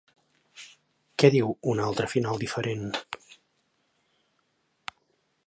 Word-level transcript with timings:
Què 1.23 1.29
diu 1.35 1.51
un 1.73 1.81
altre 1.83 2.07
final 2.15 2.41
diferent? 2.45 2.89